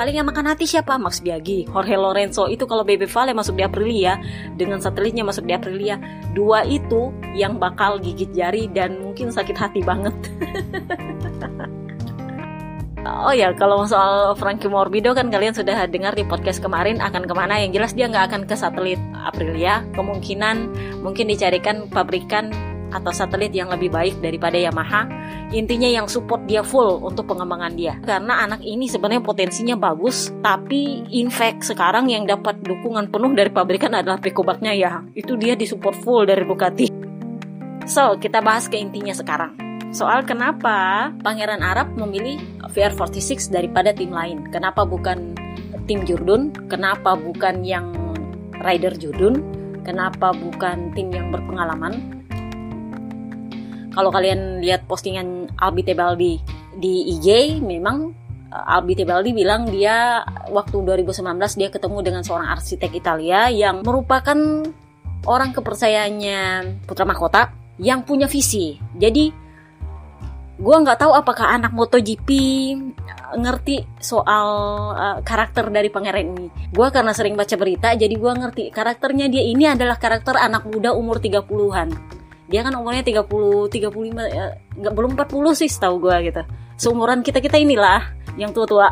Paling 0.00 0.16
yang 0.16 0.24
makan 0.32 0.48
hati 0.48 0.64
siapa? 0.64 0.96
Max 0.96 1.20
Biaggi 1.20 1.68
Jorge 1.68 1.92
Lorenzo. 1.92 2.48
Itu 2.48 2.64
kalau 2.64 2.88
Bebe 2.88 3.04
Vale 3.04 3.36
masuk 3.36 3.60
di 3.60 3.68
Aprilia 3.68 4.16
dengan 4.56 4.80
satelitnya 4.80 5.28
masuk 5.28 5.44
di 5.44 5.52
Aprilia 5.52 6.00
dua 6.32 6.64
itu 6.64 7.12
yang 7.36 7.60
bakal 7.60 8.00
gigit 8.00 8.32
jari 8.32 8.64
dan 8.72 8.96
mungkin 9.04 9.28
sakit 9.28 9.56
hati 9.60 9.84
banget. 9.84 10.16
Oh 13.00 13.32
ya, 13.32 13.56
kalau 13.56 13.88
soal 13.88 14.36
Frankie 14.36 14.68
Morbido 14.68 15.16
kan 15.16 15.32
kalian 15.32 15.56
sudah 15.56 15.88
dengar 15.88 16.12
di 16.12 16.20
podcast 16.20 16.60
kemarin 16.60 17.00
akan 17.00 17.24
ke 17.24 17.32
mana? 17.32 17.56
Yang 17.56 17.80
jelas 17.80 17.92
dia 17.96 18.06
nggak 18.12 18.24
akan 18.28 18.42
ke 18.44 18.52
satelit 18.52 19.00
Aprilia. 19.16 19.80
Kemungkinan 19.96 20.56
mungkin 21.00 21.32
dicarikan 21.32 21.88
pabrikan 21.88 22.52
atau 22.90 23.10
satelit 23.14 23.54
yang 23.54 23.70
lebih 23.70 23.90
baik 23.90 24.18
daripada 24.18 24.58
Yamaha. 24.58 25.06
Intinya 25.50 25.88
yang 25.90 26.06
support 26.06 26.46
dia 26.46 26.62
full 26.62 27.02
untuk 27.02 27.26
pengembangan 27.30 27.72
dia. 27.74 27.98
Karena 28.02 28.44
anak 28.46 28.62
ini 28.62 28.86
sebenarnya 28.86 29.22
potensinya 29.22 29.74
bagus, 29.78 30.30
tapi 30.42 31.06
in 31.10 31.30
fact 31.30 31.66
sekarang 31.66 32.10
yang 32.10 32.26
dapat 32.26 32.62
dukungan 32.62 33.10
penuh 33.10 33.32
dari 33.34 33.50
pabrikan 33.50 33.94
adalah 33.94 34.18
pekobaknya 34.18 34.74
ya. 34.74 35.02
Itu 35.14 35.34
dia 35.34 35.58
disupport 35.58 35.96
full 35.98 36.22
dari 36.26 36.42
Ducati. 36.46 36.86
So, 37.88 38.20
kita 38.20 38.44
bahas 38.44 38.70
ke 38.70 38.78
intinya 38.78 39.14
sekarang 39.16 39.70
soal 39.90 40.22
kenapa 40.22 41.10
Pangeran 41.20 41.62
Arab 41.66 41.94
memilih 41.98 42.38
VR46 42.70 43.50
daripada 43.50 43.90
tim 43.90 44.14
lain. 44.14 44.46
Kenapa 44.54 44.86
bukan 44.86 45.34
tim 45.90 46.06
Jurdun? 46.06 46.54
Kenapa 46.70 47.18
bukan 47.18 47.66
yang 47.66 47.90
rider 48.62 48.94
Jurdun? 48.94 49.42
Kenapa 49.82 50.30
bukan 50.30 50.94
tim 50.94 51.10
yang 51.10 51.34
berpengalaman? 51.34 52.19
Kalau 53.90 54.10
kalian 54.14 54.62
lihat 54.62 54.86
postingan 54.86 55.50
Albi 55.58 55.82
Tebaldi 55.82 56.38
di 56.78 57.10
IG, 57.18 57.58
memang 57.58 58.14
Albi 58.50 58.98
Tebaldi 58.98 59.30
bilang 59.30 59.66
dia 59.70 60.22
waktu 60.50 60.82
2019 60.82 61.22
dia 61.58 61.68
ketemu 61.70 61.98
dengan 62.02 62.22
seorang 62.26 62.50
arsitek 62.54 62.90
Italia 62.94 63.46
yang 63.50 63.82
merupakan 63.86 64.66
orang 65.26 65.50
kepercayaannya 65.54 66.40
Putra 66.86 67.06
Mahkota 67.06 67.54
yang 67.78 68.02
punya 68.02 68.26
visi. 68.26 68.78
Jadi 68.98 69.30
gue 70.60 70.76
nggak 70.76 70.98
tahu 71.00 71.12
apakah 71.16 71.56
anak 71.56 71.72
MotoGP 71.72 72.28
ngerti 73.30 73.86
soal 74.02 74.48
uh, 74.98 75.18
karakter 75.22 75.70
dari 75.70 75.88
pangeran 75.88 76.34
ini. 76.34 76.46
Gue 76.74 76.90
karena 76.90 77.14
sering 77.14 77.38
baca 77.38 77.54
berita, 77.54 77.94
jadi 77.94 78.10
gue 78.10 78.32
ngerti 78.34 78.64
karakternya 78.74 79.30
dia 79.30 79.46
ini 79.46 79.70
adalah 79.70 79.96
karakter 79.96 80.34
anak 80.34 80.66
muda 80.66 80.90
umur 80.92 81.22
30-an. 81.22 82.19
Dia 82.50 82.66
kan 82.66 82.74
umurnya 82.74 83.06
30, 83.06 83.70
35, 83.70 84.26
ya, 84.26 84.58
nggak 84.74 84.94
belum 84.94 85.14
40 85.14 85.54
sih 85.54 85.70
setahu 85.70 86.02
gue 86.02 86.16
gitu. 86.26 86.42
Seumuran 86.74 87.22
kita-kita 87.22 87.56
inilah 87.56 88.10
yang 88.34 88.50
tua-tua. 88.50 88.90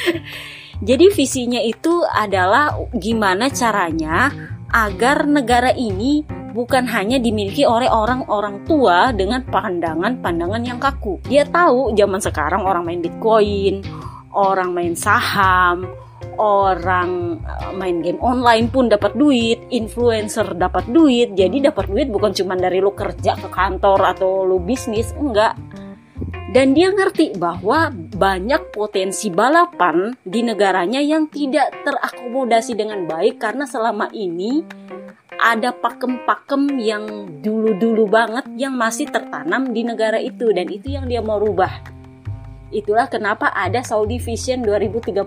jadi 0.88 1.08
visinya 1.08 1.58
itu 1.64 2.04
adalah 2.04 2.76
gimana 2.92 3.48
caranya 3.48 4.28
agar 4.68 5.24
negara 5.24 5.72
ini 5.72 6.20
bukan 6.56 6.88
hanya 6.88 7.20
dimiliki 7.20 7.64
oleh 7.68 7.88
orang-orang 7.88 8.64
tua 8.64 9.12
dengan 9.12 9.44
pandangan-pandangan 9.48 10.62
yang 10.64 10.76
kaku. 10.76 11.20
Dia 11.28 11.48
tahu 11.48 11.96
zaman 11.96 12.20
sekarang 12.20 12.64
orang 12.64 12.84
main 12.84 13.00
Bitcoin, 13.00 13.84
orang 14.32 14.72
main 14.76 14.92
saham, 14.92 15.84
orang 16.36 17.40
eh, 17.40 17.72
main 17.72 18.00
game 18.04 18.20
online 18.20 18.68
pun 18.68 18.88
dapat 18.88 19.16
duit, 19.16 19.60
influencer 19.72 20.56
dapat 20.56 20.88
duit. 20.88 21.32
Jadi 21.36 21.64
dapat 21.64 21.88
duit 21.88 22.08
bukan 22.08 22.32
cuma 22.32 22.54
dari 22.56 22.80
lu 22.80 22.92
kerja 22.92 23.36
ke 23.36 23.48
kantor 23.48 24.16
atau 24.16 24.44
lu 24.44 24.60
bisnis, 24.60 25.12
enggak. 25.16 25.56
Dan 26.46 26.72
dia 26.72 26.88
ngerti 26.88 27.36
bahwa 27.36 27.92
banyak 27.92 28.72
potensi 28.72 29.28
balapan 29.28 30.14
di 30.24 30.40
negaranya 30.40 31.02
yang 31.04 31.28
tidak 31.28 31.84
terakomodasi 31.84 32.72
dengan 32.72 33.04
baik 33.04 33.36
karena 33.36 33.68
selama 33.68 34.08
ini 34.14 34.64
ada 35.36 35.76
pakem-pakem 35.76 36.80
yang 36.80 37.04
dulu-dulu 37.44 38.08
banget 38.08 38.48
yang 38.56 38.72
masih 38.72 39.04
tertanam 39.10 39.68
di 39.68 39.84
negara 39.84 40.16
itu 40.16 40.48
dan 40.54 40.64
itu 40.72 40.96
yang 40.96 41.04
dia 41.04 41.20
mau 41.20 41.36
rubah. 41.36 41.95
Itulah 42.74 43.06
kenapa 43.06 43.54
ada 43.54 43.78
Saudi 43.86 44.18
Vision 44.18 44.66
2030. 44.66 45.22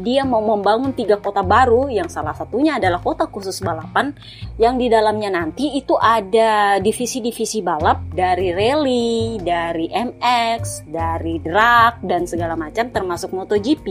Dia 0.00 0.24
mau 0.24 0.40
membangun 0.40 0.96
tiga 0.96 1.20
kota 1.20 1.44
baru 1.44 1.92
yang 1.92 2.08
salah 2.08 2.32
satunya 2.32 2.80
adalah 2.80 3.04
kota 3.04 3.28
khusus 3.28 3.60
balapan 3.60 4.16
yang 4.56 4.80
di 4.80 4.88
dalamnya 4.88 5.28
nanti 5.28 5.76
itu 5.76 5.92
ada 6.00 6.80
divisi-divisi 6.80 7.60
balap 7.60 8.08
dari 8.08 8.56
rally, 8.56 9.36
dari 9.36 9.92
MX, 9.92 10.88
dari 10.88 11.36
drag 11.44 12.00
dan 12.08 12.24
segala 12.24 12.56
macam 12.56 12.88
termasuk 12.88 13.36
MotoGP. 13.36 13.86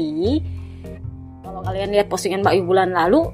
Kalau 1.45 1.61
kalian 1.61 1.93
lihat 1.93 2.09
postingan 2.09 2.41
Mbak 2.41 2.53
Yu 2.57 2.63
bulan 2.65 2.97
lalu, 2.97 3.29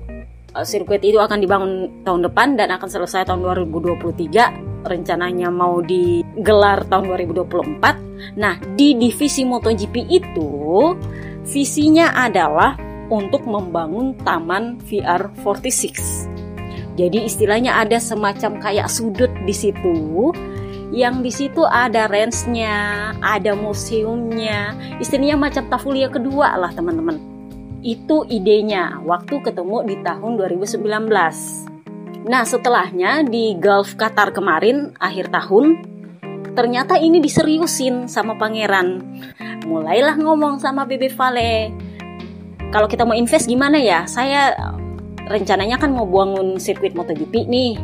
eh, 0.60 0.66
sirkuit 0.68 1.00
itu 1.08 1.24
akan 1.24 1.40
dibangun 1.40 2.04
tahun 2.04 2.28
depan 2.28 2.60
dan 2.60 2.68
akan 2.76 2.90
selesai 2.92 3.32
tahun 3.32 3.40
2023 3.72 4.73
rencananya 4.84 5.50
mau 5.50 5.80
digelar 5.82 6.86
tahun 6.88 7.10
2024. 7.10 8.38
Nah, 8.40 8.56
di 8.78 8.96
divisi 8.96 9.44
MotoGP 9.44 10.08
itu 10.08 10.52
visinya 11.44 12.14
adalah 12.16 12.78
untuk 13.12 13.44
membangun 13.44 14.16
taman 14.24 14.80
VR 14.86 15.32
46. 15.44 16.30
Jadi 16.94 17.26
istilahnya 17.26 17.82
ada 17.82 17.98
semacam 17.98 18.62
kayak 18.62 18.88
sudut 18.88 19.34
di 19.44 19.54
situ 19.56 20.30
yang 20.94 21.26
di 21.26 21.34
situ 21.34 21.66
ada 21.66 22.06
range-nya, 22.06 23.12
ada 23.18 23.58
museumnya, 23.58 24.78
istilahnya 25.02 25.42
macam 25.42 25.66
Tafulia 25.66 26.06
kedua 26.06 26.54
lah 26.54 26.70
teman-teman. 26.70 27.18
Itu 27.82 28.30
idenya 28.30 29.02
waktu 29.02 29.42
ketemu 29.42 29.90
di 29.90 29.96
tahun 30.06 30.38
2019. 30.38 31.73
Nah, 32.24 32.48
setelahnya 32.48 33.28
di 33.28 33.60
Gulf 33.60 34.00
Qatar 34.00 34.32
kemarin 34.32 34.96
akhir 34.96 35.28
tahun 35.28 35.84
ternyata 36.56 36.96
ini 36.96 37.20
diseriusin 37.20 38.08
sama 38.08 38.40
pangeran. 38.40 39.04
Mulailah 39.68 40.16
ngomong 40.16 40.64
sama 40.64 40.88
Bebe 40.88 41.12
Vale. 41.12 41.76
Kalau 42.72 42.88
kita 42.88 43.04
mau 43.04 43.12
invest 43.12 43.52
gimana 43.52 43.76
ya? 43.76 44.08
Saya 44.08 44.56
rencananya 45.28 45.76
kan 45.76 45.92
mau 45.92 46.08
bangun 46.08 46.64
sirkuit 46.64 46.96
MotoGP 46.96 47.44
nih. 47.44 47.76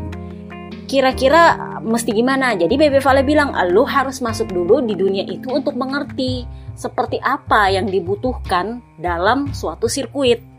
Kira-kira 0.87 1.75
mesti 1.83 2.15
gimana? 2.15 2.55
Jadi 2.55 2.79
Bebe 2.79 3.03
Vale 3.03 3.27
bilang, 3.27 3.51
"Lu 3.75 3.83
harus 3.83 4.23
masuk 4.23 4.55
dulu 4.55 4.79
di 4.79 4.95
dunia 4.95 5.27
itu 5.27 5.51
untuk 5.51 5.75
mengerti 5.75 6.47
seperti 6.79 7.19
apa 7.19 7.75
yang 7.75 7.91
dibutuhkan 7.91 8.79
dalam 8.95 9.51
suatu 9.51 9.91
sirkuit." 9.91 10.58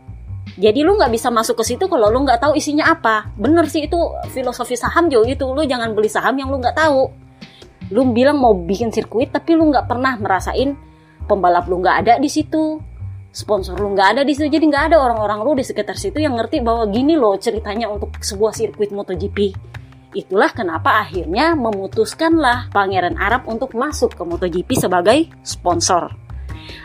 Jadi 0.59 0.83
lu 0.83 0.99
nggak 0.99 1.11
bisa 1.15 1.31
masuk 1.31 1.63
ke 1.63 1.73
situ 1.73 1.87
kalau 1.87 2.11
lu 2.11 2.27
nggak 2.27 2.43
tahu 2.43 2.53
isinya 2.59 2.91
apa. 2.91 3.31
Bener 3.39 3.63
sih 3.71 3.87
itu 3.87 3.95
filosofi 4.35 4.75
saham 4.75 5.07
jauh 5.07 5.23
itu. 5.23 5.47
Lu 5.47 5.63
jangan 5.63 5.95
beli 5.95 6.11
saham 6.11 6.35
yang 6.35 6.51
lu 6.51 6.59
nggak 6.59 6.75
tahu. 6.75 7.07
Lu 7.91 8.11
bilang 8.11 8.39
mau 8.39 8.51
bikin 8.51 8.91
sirkuit 8.91 9.31
tapi 9.31 9.55
lu 9.55 9.71
nggak 9.71 9.87
pernah 9.87 10.19
merasain 10.19 10.75
pembalap 11.27 11.71
lu 11.71 11.79
nggak 11.79 11.97
ada 12.03 12.13
di 12.19 12.27
situ. 12.27 12.83
Sponsor 13.31 13.79
lu 13.79 13.95
nggak 13.95 14.19
ada 14.19 14.21
di 14.27 14.35
situ. 14.35 14.51
Jadi 14.51 14.65
nggak 14.67 14.91
ada 14.91 14.97
orang-orang 14.99 15.39
lu 15.39 15.51
di 15.55 15.63
sekitar 15.63 15.95
situ 15.95 16.19
yang 16.19 16.35
ngerti 16.35 16.59
bahwa 16.59 16.83
gini 16.91 17.15
loh 17.15 17.39
ceritanya 17.39 17.87
untuk 17.87 18.19
sebuah 18.19 18.51
sirkuit 18.51 18.91
MotoGP. 18.91 19.55
Itulah 20.11 20.51
kenapa 20.51 20.99
akhirnya 20.99 21.55
memutuskanlah 21.55 22.67
Pangeran 22.75 23.15
Arab 23.15 23.47
untuk 23.47 23.71
masuk 23.71 24.19
ke 24.19 24.23
MotoGP 24.27 24.75
sebagai 24.75 25.31
sponsor. 25.47 26.11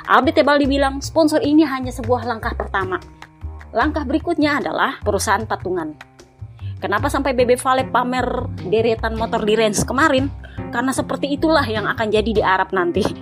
Albi 0.06 0.30
Tebal 0.30 0.62
dibilang 0.62 1.02
sponsor 1.02 1.42
ini 1.42 1.66
hanya 1.66 1.90
sebuah 1.90 2.22
langkah 2.22 2.54
pertama 2.54 3.02
Langkah 3.76 4.09
berikutnya 4.09 4.56
adalah 4.64 4.97
perusahaan 5.04 5.45
patungan. 5.45 5.92
Kenapa 6.80 7.12
sampai 7.12 7.37
BB 7.37 7.61
Vale 7.61 7.85
pamer 7.85 8.25
deretan 8.73 9.21
motor 9.21 9.45
di 9.45 9.52
range 9.52 9.85
kemarin? 9.85 10.33
Karena 10.73 10.97
seperti 10.97 11.37
itulah 11.37 11.64
yang 11.68 11.85
akan 11.85 12.09
jadi 12.09 12.30
di 12.33 12.40
Arab 12.40 12.73
nanti. 12.73 13.04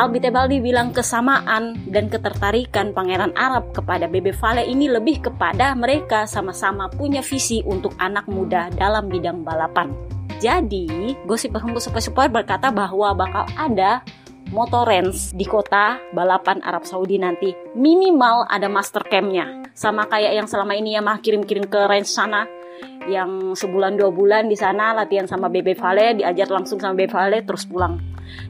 Albi 0.00 0.16
Tebaldi 0.16 0.64
bilang 0.64 0.96
kesamaan 0.96 1.76
dan 1.92 2.08
ketertarikan 2.08 2.96
Pangeran 2.96 3.36
Arab 3.36 3.76
kepada 3.76 4.08
BB 4.08 4.32
Vale 4.40 4.64
ini 4.64 4.88
lebih 4.88 5.20
kepada 5.20 5.76
mereka 5.76 6.24
sama-sama 6.24 6.88
punya 6.88 7.20
visi 7.20 7.60
untuk 7.68 7.92
anak 8.00 8.24
muda 8.32 8.72
dalam 8.72 9.12
bidang 9.12 9.44
balapan. 9.44 9.92
Jadi, 10.40 11.20
gosip 11.28 11.52
berhembus 11.52 11.92
sepoi 11.92 12.32
berkata 12.32 12.72
bahwa 12.72 13.12
bakal 13.12 13.44
ada 13.60 14.00
motor 14.50 14.82
range 14.86 15.30
di 15.34 15.46
kota 15.46 15.98
balapan 16.10 16.58
Arab 16.66 16.82
Saudi 16.82 17.16
nanti. 17.16 17.54
Minimal 17.74 18.50
ada 18.50 18.66
master 18.66 19.06
campnya. 19.06 19.70
Sama 19.72 20.10
kayak 20.10 20.32
yang 20.34 20.46
selama 20.50 20.74
ini 20.74 20.98
ya 20.98 21.02
mah 21.02 21.22
kirim-kirim 21.22 21.70
ke 21.70 21.86
range 21.86 22.10
sana. 22.10 22.46
Yang 23.06 23.56
sebulan 23.56 23.96
dua 23.96 24.10
bulan 24.12 24.50
di 24.50 24.58
sana 24.58 24.92
latihan 24.92 25.24
sama 25.24 25.48
Bebe 25.48 25.72
Vale 25.78 26.20
diajar 26.20 26.50
langsung 26.50 26.82
sama 26.82 26.98
Bebe 26.98 27.14
Vale 27.14 27.46
terus 27.46 27.64
pulang. 27.64 27.96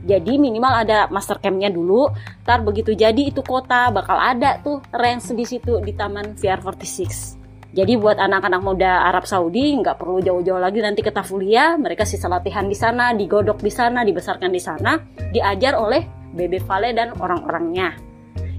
Jadi 0.05 0.37
minimal 0.37 0.85
ada 0.85 1.09
master 1.09 1.41
campnya 1.41 1.73
dulu. 1.73 2.09
Ntar 2.45 2.65
begitu 2.65 2.97
jadi 2.97 3.31
itu 3.31 3.41
kota 3.45 3.93
bakal 3.93 4.17
ada 4.17 4.61
tuh 4.61 4.81
range 4.93 5.33
di 5.37 5.45
situ 5.47 5.81
di 5.81 5.93
taman 5.97 6.37
VR46 6.37 7.40
jadi 7.71 7.95
buat 7.95 8.19
anak-anak 8.19 8.63
muda 8.67 9.07
Arab 9.07 9.31
Saudi 9.31 9.79
nggak 9.79 9.95
perlu 9.95 10.19
jauh-jauh 10.19 10.59
lagi 10.59 10.83
nanti 10.83 11.07
ke 11.07 11.15
Tafulia, 11.15 11.79
mereka 11.79 12.03
sisa 12.03 12.27
latihan 12.27 12.67
di 12.67 12.75
sana, 12.75 13.15
digodok 13.15 13.63
di 13.63 13.71
sana, 13.71 14.03
dibesarkan 14.03 14.51
di 14.51 14.59
sana, 14.59 14.99
diajar 15.31 15.79
oleh 15.79 16.03
Bebe 16.35 16.59
Vale 16.59 16.91
dan 16.91 17.15
orang-orangnya. 17.15 17.95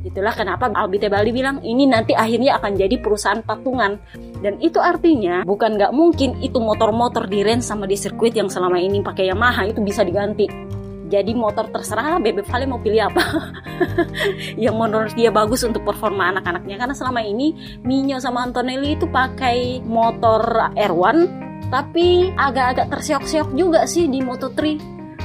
Itulah 0.01 0.33
kenapa 0.33 0.65
Albi 0.73 0.97
Tebali 0.97 1.29
bilang 1.29 1.61
ini 1.61 1.85
nanti 1.85 2.17
akhirnya 2.17 2.57
akan 2.57 2.73
jadi 2.73 2.95
perusahaan 2.97 3.43
patungan. 3.45 4.01
Dan 4.41 4.57
itu 4.57 4.81
artinya 4.81 5.45
bukan 5.45 5.77
nggak 5.77 5.93
mungkin 5.93 6.41
itu 6.41 6.57
motor-motor 6.57 7.29
di 7.29 7.45
range 7.45 7.67
sama 7.67 7.85
di 7.85 7.93
sirkuit 7.93 8.33
yang 8.33 8.49
selama 8.49 8.81
ini 8.81 9.05
pakai 9.05 9.29
Yamaha 9.29 9.69
itu 9.69 9.83
bisa 9.85 10.01
diganti 10.01 10.70
jadi 11.11 11.35
motor 11.35 11.67
terserah 11.67 12.15
lah 12.15 12.19
Bebe 12.23 12.47
Vale 12.47 12.63
mau 12.63 12.79
pilih 12.79 13.11
apa. 13.11 13.51
Yang 14.63 14.75
menurut 14.79 15.11
dia 15.11 15.27
bagus 15.27 15.67
untuk 15.67 15.83
performa 15.83 16.31
anak-anaknya. 16.31 16.79
Karena 16.79 16.95
selama 16.95 17.19
ini 17.19 17.79
Minyo 17.83 18.23
sama 18.23 18.47
Antonelli 18.47 18.95
itu 18.95 19.11
pakai 19.11 19.83
motor 19.83 20.71
R1 20.79 21.51
tapi 21.67 22.31
agak-agak 22.35 22.91
terseok-seok 22.91 23.55
juga 23.55 23.87
sih 23.87 24.03
di 24.11 24.19
Moto3 24.19 24.59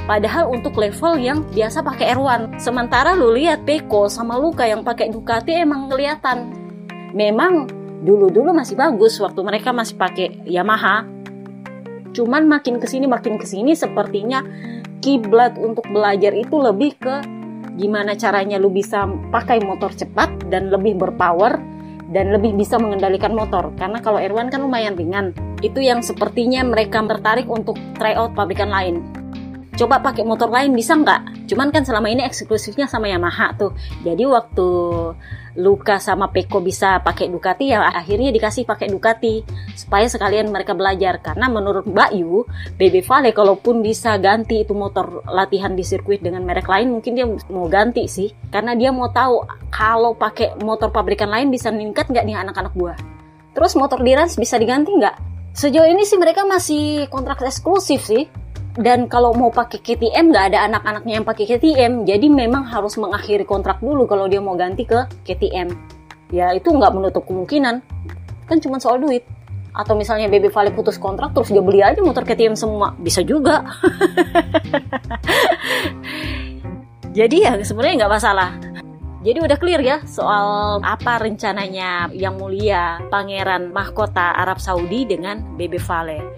Padahal 0.07 0.55
untuk 0.55 0.78
level 0.78 1.19
yang 1.19 1.43
biasa 1.50 1.83
pakai 1.83 2.14
R1 2.14 2.62
Sementara 2.62 3.19
lu 3.19 3.35
lihat 3.35 3.66
Peko 3.66 4.07
sama 4.07 4.38
Luka 4.38 4.62
yang 4.62 4.87
pakai 4.87 5.11
Ducati 5.11 5.55
emang 5.59 5.90
kelihatan. 5.90 6.55
Memang 7.11 7.66
dulu-dulu 8.07 8.55
masih 8.55 8.78
bagus 8.78 9.19
waktu 9.19 9.43
mereka 9.43 9.75
masih 9.75 9.99
pakai 9.99 10.47
Yamaha. 10.47 11.02
Cuman 12.14 12.47
makin 12.47 12.78
ke 12.78 12.87
sini 12.87 13.11
makin 13.11 13.37
ke 13.37 13.45
sini 13.45 13.75
sepertinya 13.75 14.40
kiblat 15.00 15.57
untuk 15.57 15.85
belajar 15.88 16.33
itu 16.33 16.57
lebih 16.59 16.97
ke 16.99 17.17
gimana 17.76 18.17
caranya 18.17 18.57
lu 18.57 18.73
bisa 18.73 19.05
pakai 19.29 19.61
motor 19.61 19.93
cepat 19.93 20.49
dan 20.49 20.73
lebih 20.73 20.97
berpower 20.97 21.61
dan 22.11 22.33
lebih 22.33 22.55
bisa 22.55 22.79
mengendalikan 22.79 23.35
motor. 23.35 23.75
Karena 23.76 23.99
kalau 24.00 24.23
R1 24.23 24.49
kan 24.49 24.62
lumayan 24.62 24.95
ringan. 24.95 25.35
Itu 25.61 25.83
yang 25.83 26.05
sepertinya 26.05 26.62
mereka 26.62 27.03
tertarik 27.03 27.49
untuk 27.49 27.76
try 27.97 28.15
out 28.15 28.37
pabrikan 28.37 28.71
lain 28.71 29.16
coba 29.76 30.00
pakai 30.00 30.25
motor 30.25 30.49
lain 30.49 30.73
bisa 30.73 30.97
nggak? 30.97 31.47
Cuman 31.52 31.68
kan 31.68 31.85
selama 31.85 32.09
ini 32.09 32.25
eksklusifnya 32.25 32.88
sama 32.88 33.12
Yamaha 33.12 33.52
tuh. 33.54 33.76
Jadi 34.02 34.25
waktu 34.25 34.68
Luka 35.56 35.97
sama 35.97 36.28
Peko 36.28 36.61
bisa 36.61 37.00
pakai 37.00 37.33
Ducati 37.33 37.73
ya 37.73 37.88
akhirnya 37.88 38.33
dikasih 38.33 38.64
pakai 38.64 38.88
Ducati. 38.88 39.45
Supaya 39.76 40.09
sekalian 40.09 40.49
mereka 40.49 40.73
belajar. 40.73 41.21
Karena 41.21 41.52
menurut 41.52 41.85
Mbak 41.85 42.11
Yu 42.16 42.49
BB 42.80 43.04
Vale 43.04 43.30
kalaupun 43.37 43.85
bisa 43.85 44.16
ganti 44.16 44.64
itu 44.64 44.73
motor 44.73 45.23
latihan 45.28 45.76
di 45.76 45.85
sirkuit 45.85 46.25
dengan 46.25 46.42
merek 46.42 46.66
lain 46.66 46.97
mungkin 46.97 47.12
dia 47.12 47.28
mau 47.52 47.68
ganti 47.68 48.09
sih. 48.09 48.33
Karena 48.49 48.73
dia 48.73 48.90
mau 48.90 49.12
tahu 49.12 49.45
kalau 49.68 50.16
pakai 50.16 50.56
motor 50.64 50.88
pabrikan 50.88 51.28
lain 51.28 51.52
bisa 51.52 51.68
meningkat 51.68 52.09
nggak 52.09 52.25
nih 52.25 52.37
anak-anak 52.37 52.73
buah. 52.73 52.97
Terus 53.52 53.73
motor 53.76 54.00
Dirans 54.00 54.37
bisa 54.37 54.56
diganti 54.56 54.92
nggak? 54.92 55.16
Sejauh 55.56 55.88
ini 55.88 56.04
sih 56.04 56.21
mereka 56.21 56.45
masih 56.45 57.09
kontrak 57.09 57.40
eksklusif 57.40 58.04
sih 58.04 58.28
dan 58.76 59.09
kalau 59.09 59.33
mau 59.33 59.49
pakai 59.49 59.80
KTM 59.80 60.33
nggak 60.33 60.52
ada 60.52 60.68
anak-anaknya 60.68 61.12
yang 61.21 61.26
pakai 61.26 61.45
KTM 61.49 62.04
jadi 62.04 62.26
memang 62.28 62.68
harus 62.68 63.00
mengakhiri 63.00 63.49
kontrak 63.49 63.80
dulu 63.80 64.04
kalau 64.04 64.28
dia 64.28 64.40
mau 64.40 64.52
ganti 64.52 64.85
ke 64.85 65.09
KTM 65.25 65.97
ya 66.35 66.54
itu 66.54 66.68
nggak 66.71 66.92
menutup 66.95 67.23
kemungkinan. 67.26 67.83
Kan 68.47 68.59
cuma 68.62 68.78
soal 68.78 69.02
duit. 69.02 69.26
Atau 69.76 69.92
misalnya 69.92 70.33
Baby 70.33 70.49
Vale 70.49 70.73
putus 70.73 70.97
kontrak 70.97 71.37
terus 71.37 71.52
dia 71.52 71.61
beli 71.61 71.85
aja 71.85 72.00
motor 72.00 72.25
KTM 72.25 72.56
semua. 72.56 72.97
Bisa 72.97 73.21
juga. 73.21 73.61
Jadi 77.16 77.37
ya 77.45 77.61
sebenarnya 77.61 78.04
nggak 78.04 78.14
masalah. 78.16 78.50
Jadi 79.26 79.38
udah 79.42 79.59
clear 79.59 79.83
ya 79.83 79.99
soal 80.06 80.78
apa 80.87 81.18
rencananya 81.18 82.14
yang 82.14 82.38
mulia 82.38 83.02
pangeran 83.11 83.75
mahkota 83.75 84.38
Arab 84.38 84.62
Saudi 84.62 85.02
dengan 85.02 85.42
Baby 85.59 85.83
Vale 85.83 86.36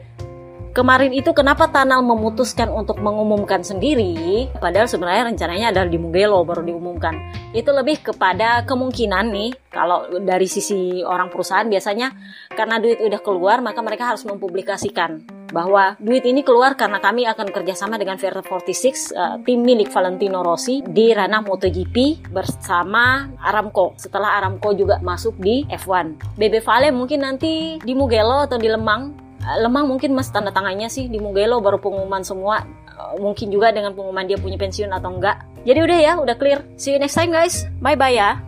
kemarin 0.72 1.12
itu 1.12 1.30
kenapa 1.36 1.68
Tanal 1.68 2.00
memutuskan 2.02 2.72
untuk 2.72 2.98
mengumumkan 2.98 3.60
sendiri? 3.60 4.48
Padahal 4.56 4.88
sebenarnya 4.88 5.28
rencananya 5.30 5.66
adalah 5.72 5.88
di 5.88 5.98
Mugello 6.00 6.42
baru 6.42 6.64
diumumkan. 6.64 7.14
Itu 7.52 7.72
lebih 7.72 8.00
kepada 8.00 8.64
kemungkinan 8.64 9.24
nih 9.30 9.50
kalau 9.68 10.08
dari 10.20 10.48
sisi 10.48 11.04
orang 11.04 11.28
perusahaan 11.28 11.68
biasanya 11.68 12.12
karena 12.52 12.80
duit 12.80 12.98
udah 12.98 13.20
keluar 13.20 13.60
maka 13.60 13.84
mereka 13.84 14.10
harus 14.14 14.24
mempublikasikan 14.24 15.38
bahwa 15.48 15.96
duit 15.96 16.24
ini 16.28 16.44
keluar 16.44 16.76
karena 16.76 17.00
kami 17.00 17.24
akan 17.24 17.48
kerjasama 17.48 17.96
dengan 17.96 18.20
Verde 18.20 18.44
46 18.44 19.16
uh, 19.16 19.36
tim 19.42 19.64
milik 19.64 19.88
Valentino 19.88 20.44
Rossi 20.44 20.84
di 20.84 21.10
ranah 21.12 21.40
MotoGP 21.40 22.28
bersama 22.32 23.28
Aramco. 23.40 23.96
Setelah 23.96 24.40
Aramco 24.40 24.76
juga 24.76 25.00
masuk 25.00 25.40
di 25.40 25.64
F1 25.68 26.36
BB 26.36 26.60
Vale 26.60 26.88
mungkin 26.92 27.24
nanti 27.24 27.80
di 27.80 27.92
Mugello 27.96 28.44
atau 28.44 28.60
di 28.60 28.68
Lemang 28.68 29.27
Lemang 29.56 29.88
mungkin 29.88 30.12
mas 30.12 30.28
tanda 30.28 30.52
tangannya 30.52 30.92
sih 30.92 31.08
di 31.08 31.16
Mugello 31.16 31.64
baru 31.64 31.80
pengumuman 31.80 32.20
semua. 32.20 32.60
Eh, 32.84 33.22
mungkin 33.22 33.48
juga 33.48 33.72
dengan 33.72 33.96
pengumuman 33.96 34.28
dia 34.28 34.36
punya 34.36 34.60
pensiun 34.60 34.92
atau 34.92 35.16
enggak. 35.16 35.40
Jadi 35.64 35.78
udah 35.80 35.98
ya 35.98 36.12
udah 36.20 36.36
clear. 36.36 36.60
See 36.76 36.92
you 36.92 37.00
next 37.00 37.16
time 37.16 37.32
guys. 37.32 37.64
Bye 37.80 37.96
bye 37.96 38.12
ya 38.12 38.47